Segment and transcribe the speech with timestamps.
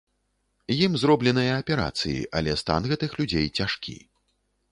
[0.85, 3.97] Ім зробленыя аперацыі, але стан гэтых людзей цяжкі.